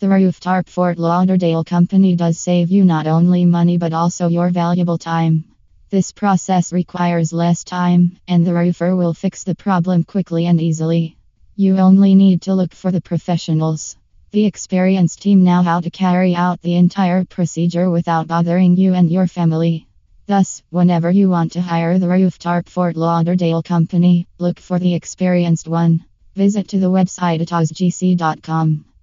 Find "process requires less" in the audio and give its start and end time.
6.10-7.64